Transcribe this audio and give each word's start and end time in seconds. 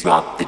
Space 0.00 0.39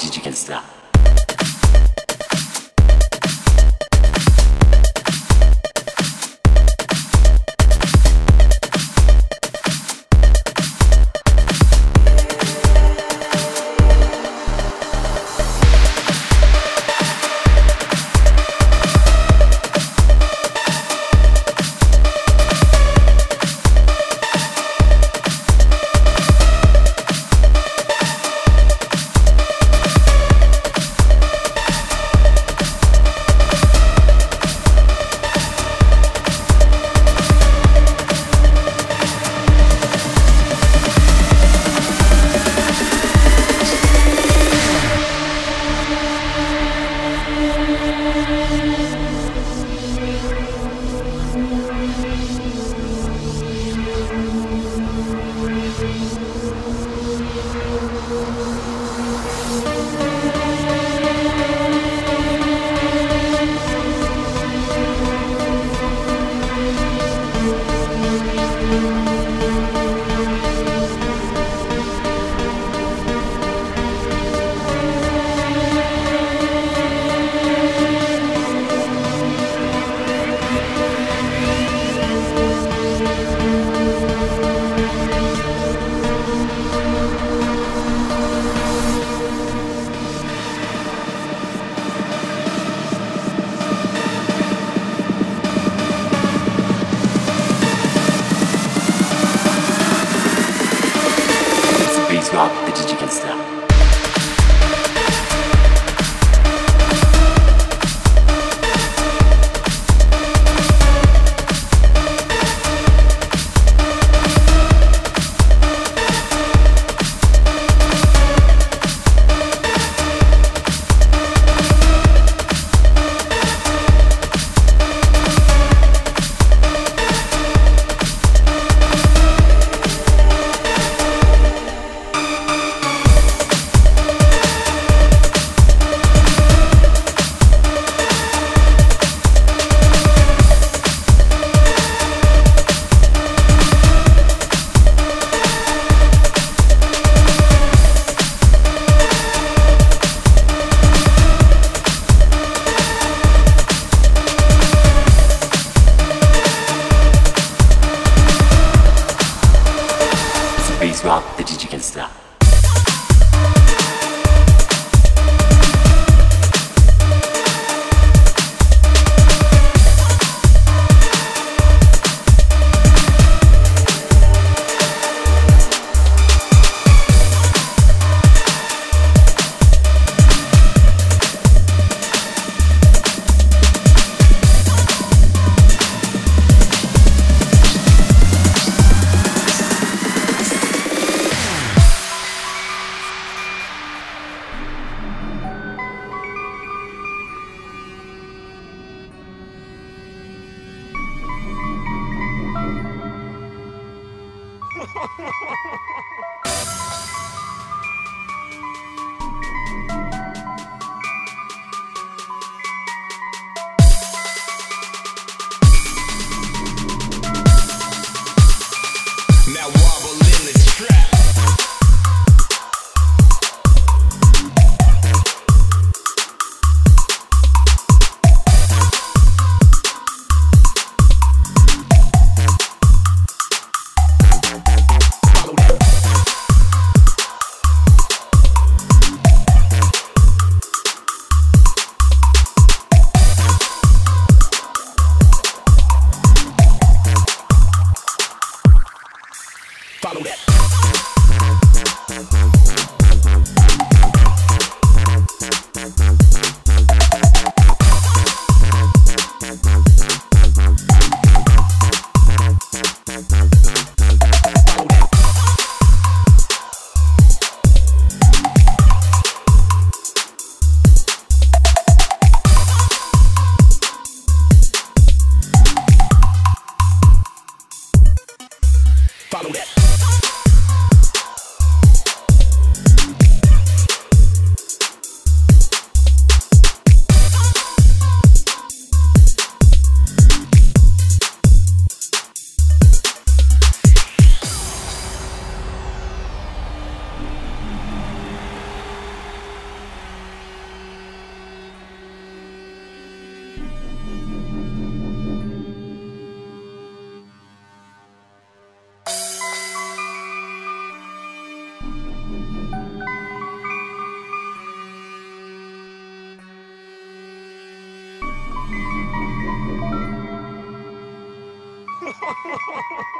Oh, 322.55 323.07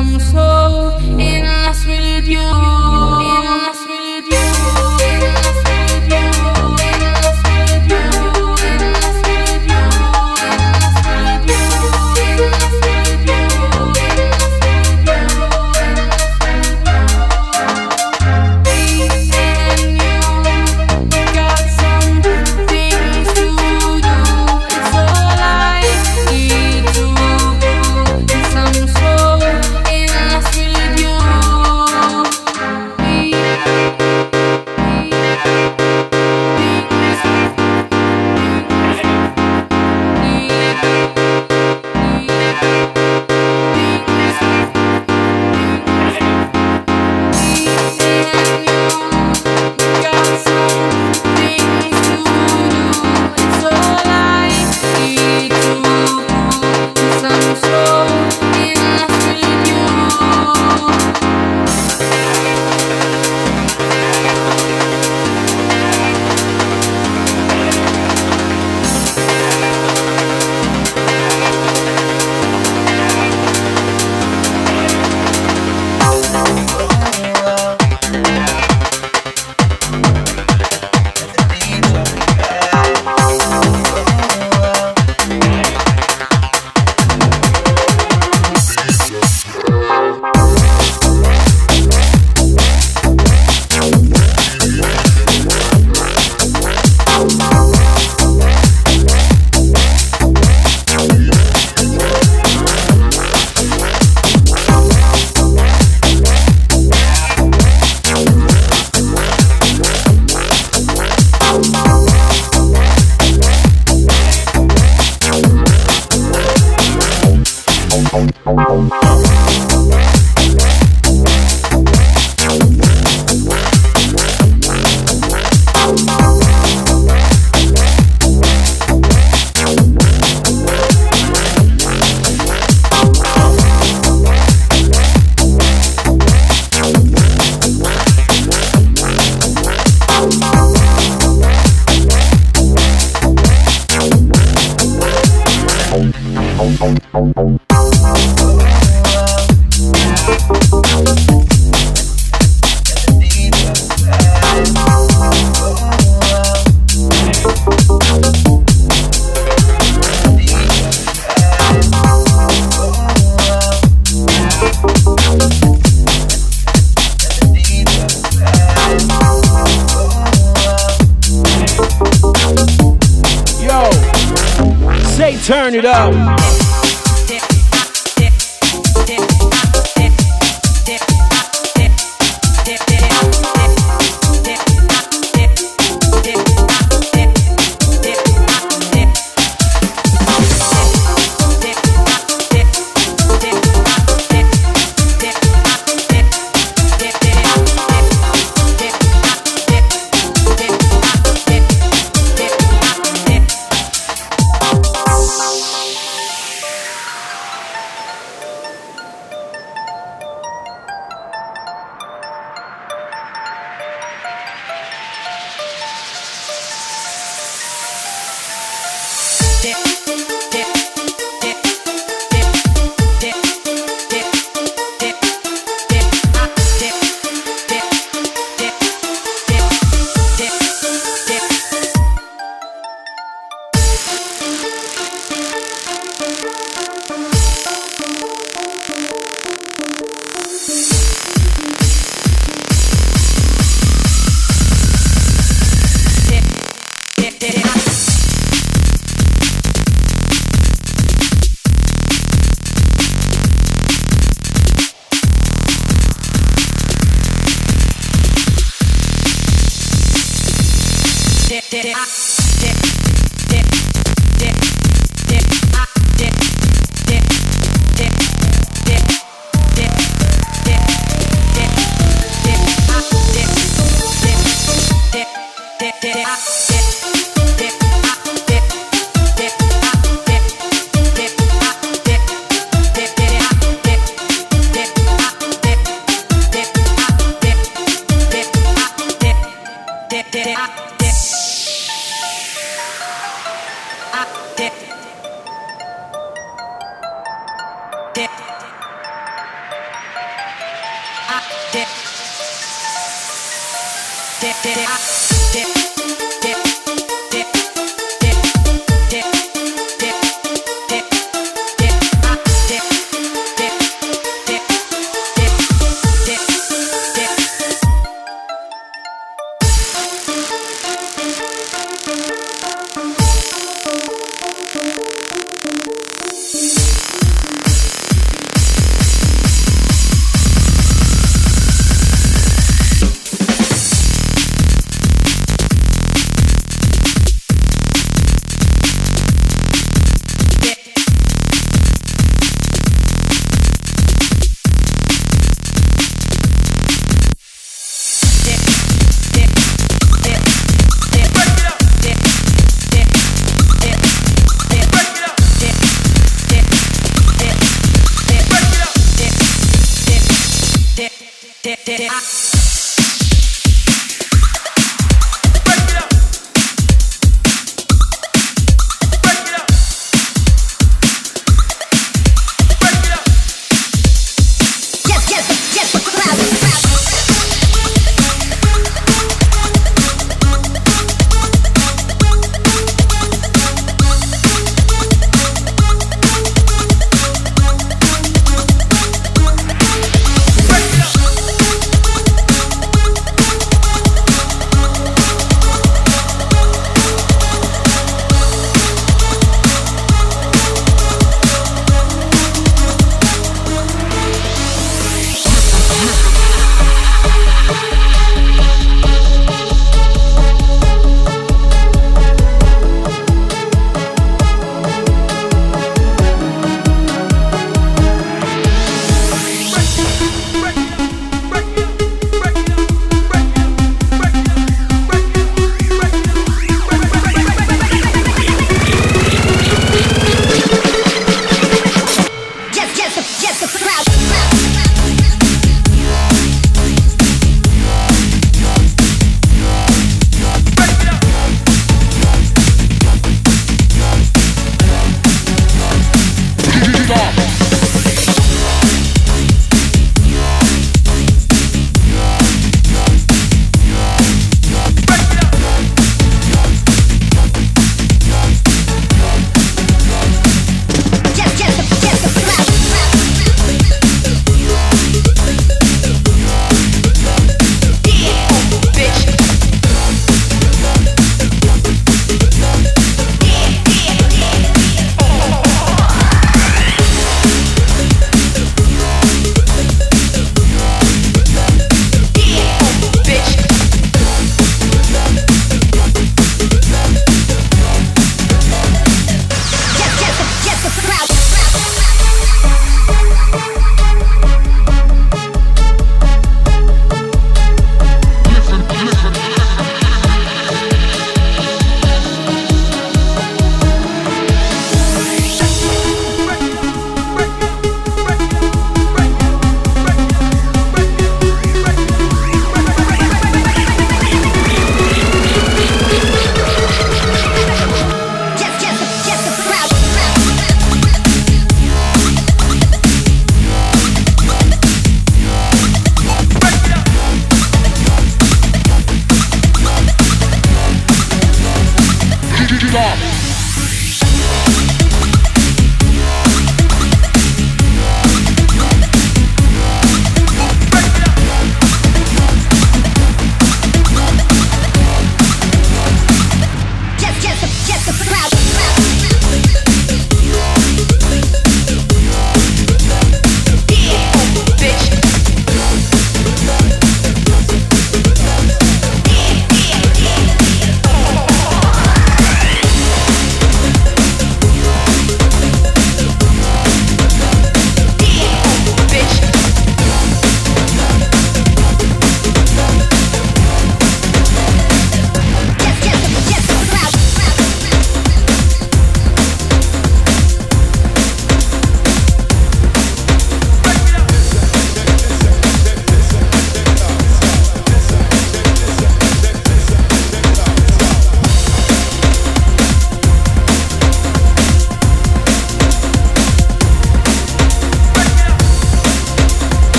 I'm 0.00 0.18
so 0.18 0.96
in 1.18 1.44
love 1.44 1.86
with 1.86 2.26
you. 2.26 2.59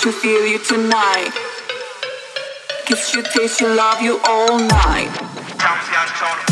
to 0.00 0.10
feel 0.10 0.46
you 0.46 0.58
tonight. 0.58 1.30
Kiss 2.86 3.14
you, 3.14 3.22
taste 3.22 3.60
you, 3.60 3.68
love 3.68 4.00
you 4.00 4.18
all 4.24 4.58
night. 4.58 6.49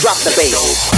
Drop 0.00 0.18
the 0.18 0.30
bass. 0.36 0.90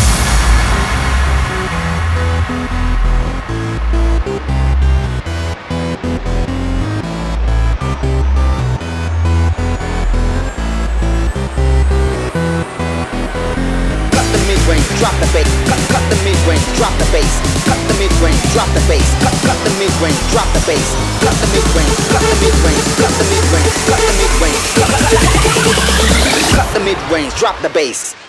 drop 14.99 15.13
the 15.21 15.29
bass, 15.33 15.47
cut, 15.69 15.79
cut 15.93 16.03
the 16.09 16.17
mid 16.25 16.39
range, 16.49 16.65
drop 16.77 16.93
the 16.99 17.05
bass, 17.13 17.29
cut 17.69 17.79
the 17.87 17.95
mid 18.01 18.11
range, 18.19 18.41
drop 18.53 18.67
the 18.73 18.81
bass, 18.89 19.05
cut, 19.23 19.35
cut 19.45 19.59
the 19.63 19.71
mid 19.79 19.93
range, 20.01 20.19
drop 20.33 20.49
the 20.57 20.61
bass, 20.67 20.89
cut 21.21 21.37
the 21.37 21.47
mid 21.53 21.67
range, 21.77 21.95
cut 22.11 22.25
the 22.25 22.37
mid 22.41 22.57
range, 22.65 22.87
cut 22.97 23.13
the 23.13 23.25
mid 23.29 23.45
range, 23.53 23.77
cut 23.87 24.01
the 24.01 24.15
mid 24.19 24.33
range, 24.41 24.65
cut 26.57 26.69
the 26.73 26.81
mid 26.81 26.99
range, 27.13 27.35
drop 27.37 27.61
the 27.61 27.69
bass. 27.69 28.26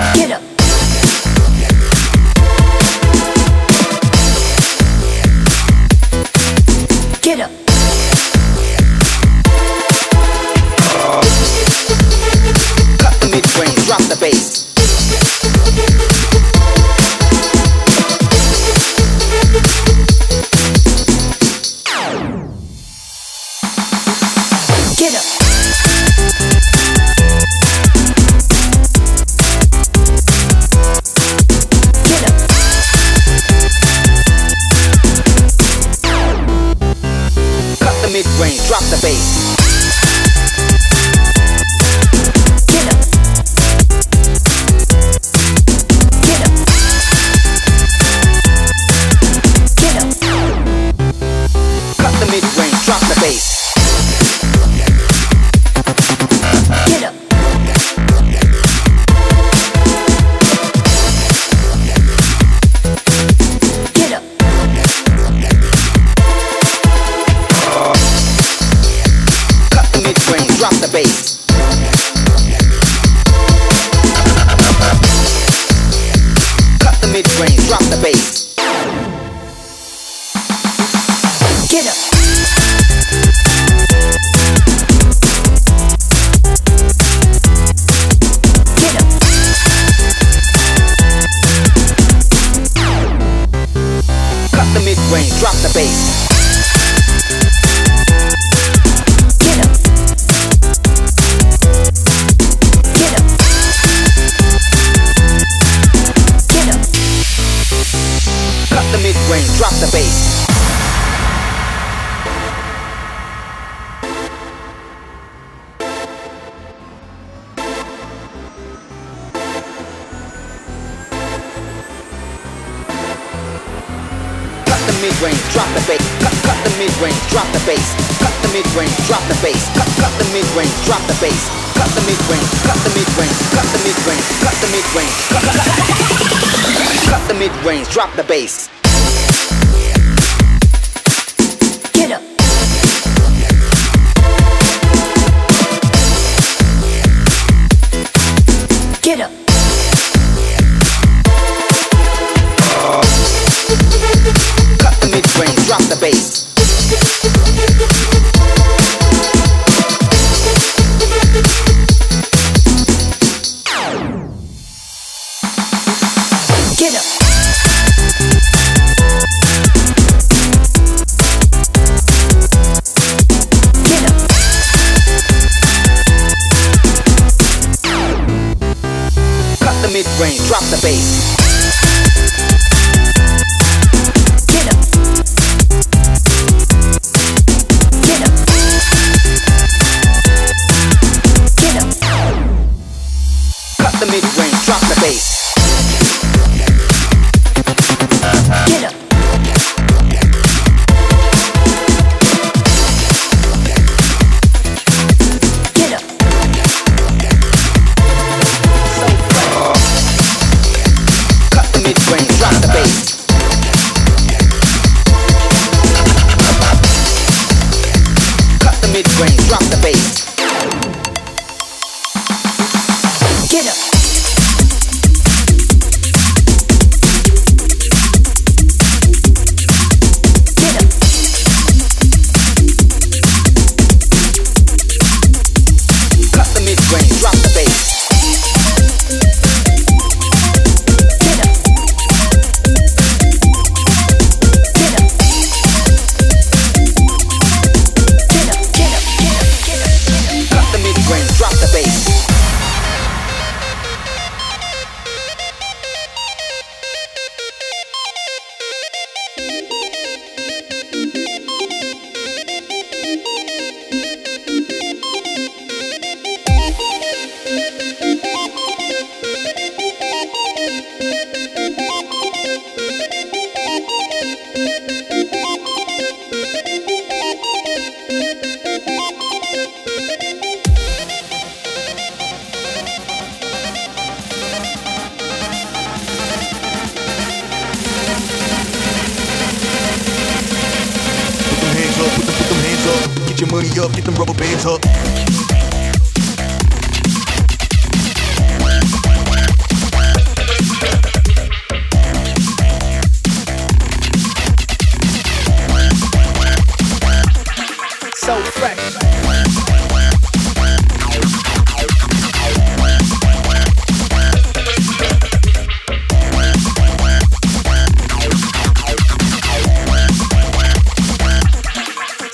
Get 0.00 0.30
up. 0.32 0.49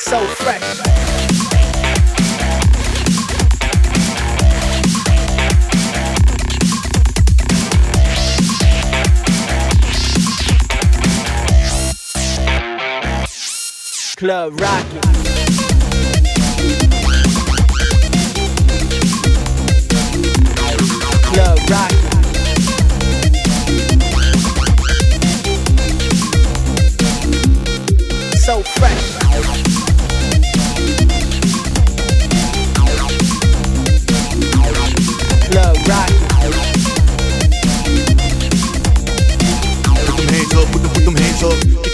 so 0.09 0.25
fresh. 0.25 0.63
Club 14.17 14.61
Rocket. 14.61 15.03
Club 21.25 21.59
Rocket. 21.69 21.97
So 28.37 28.63
fresh. 28.63 29.06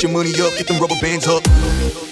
Get 0.03 0.11
your 0.11 0.19
money 0.19 0.33
up, 0.41 0.59
get 0.59 0.67
them 0.67 0.81
rubber 0.81 0.97
bands 1.01 1.29
up. 1.29 2.12